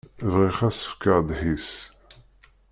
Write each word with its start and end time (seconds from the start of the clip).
Bɣiɣ 0.31 0.57
ad 0.67 0.73
s-fkeɣ 0.75 1.17
ddḥis. 1.21 1.69